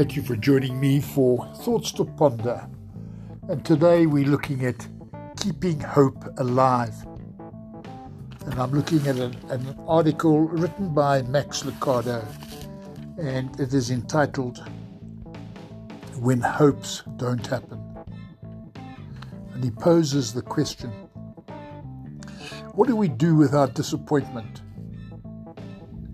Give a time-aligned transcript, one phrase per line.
[0.00, 2.66] Thank you for joining me for Thoughts to Ponder.
[3.50, 4.88] And today we're looking at
[5.38, 6.94] keeping hope alive.
[8.46, 12.26] And I'm looking at an, an article written by Max Lucado,
[13.18, 14.66] and it is entitled
[16.18, 17.78] When Hopes Don't Happen.
[19.52, 20.88] And he poses the question
[22.72, 24.62] What do we do with our disappointment?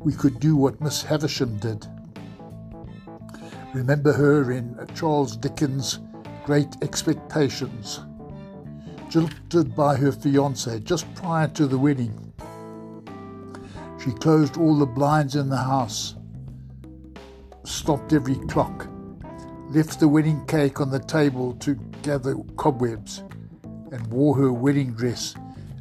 [0.01, 1.87] We could do what Miss Havisham did
[3.75, 5.99] Remember her in Charles Dickens'
[6.45, 8.01] Great Expectations.
[9.09, 12.33] Jilted by her fiance just prior to the wedding.
[14.03, 16.15] She closed all the blinds in the house,
[17.65, 18.89] stopped every clock,
[19.71, 23.25] left the wedding cake on the table to gather cobwebs,
[23.91, 25.35] and wore her wedding dress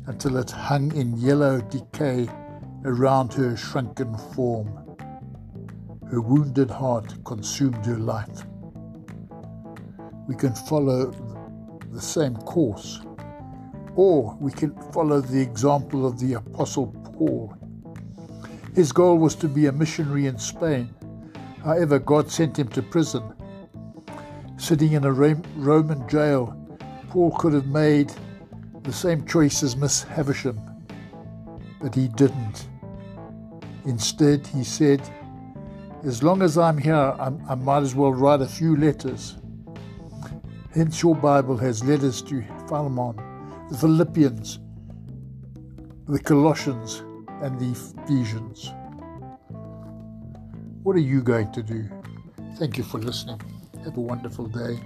[0.08, 2.28] until it hung in yellow decay
[2.84, 4.95] around her shrunken form.
[6.12, 8.46] Her wounded heart consumed her life.
[10.28, 11.12] We can follow
[11.92, 13.02] the same course,
[13.96, 17.56] or we can follow the example of the Apostle Paul.
[18.76, 20.94] His goal was to be a missionary in Spain.
[21.64, 23.24] However, God sent him to prison.
[24.58, 26.56] Sitting in a Roman jail,
[27.10, 28.12] Paul could have made
[28.84, 30.60] the same choice as Miss Havisham,
[31.82, 32.68] but he didn't.
[33.86, 35.02] Instead, he said,
[36.06, 39.38] as long as I'm here, I'm, i might as well write a few letters.
[40.74, 43.16] Hence, your Bible has letters to Philemon,
[43.72, 44.60] the Philippians,
[46.08, 47.00] the Colossians,
[47.42, 48.72] and the Ephesians.
[50.84, 51.90] What are you going to do?
[52.58, 53.42] Thank you for listening.
[53.84, 54.80] Have a wonderful day.